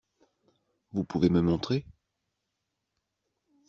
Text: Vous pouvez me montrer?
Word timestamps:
Vous 0.93 1.03
pouvez 1.03 1.29
me 1.29 1.41
montrer? 1.43 1.85